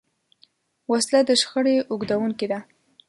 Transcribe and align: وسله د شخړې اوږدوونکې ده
وسله 0.91 1.19
د 1.27 1.31
شخړې 1.41 1.75
اوږدوونکې 1.89 2.47
ده 2.51 2.59